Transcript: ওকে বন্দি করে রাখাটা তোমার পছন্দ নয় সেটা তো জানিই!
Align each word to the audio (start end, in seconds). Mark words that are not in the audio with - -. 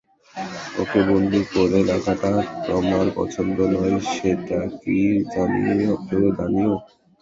ওকে 0.81 0.99
বন্দি 1.07 1.41
করে 1.51 1.79
রাখাটা 1.83 2.31
তোমার 2.65 3.05
পছন্দ 3.17 3.57
নয় 3.73 3.97
সেটা 4.11 4.59
তো 4.79 4.95
জানিই! 5.31 6.75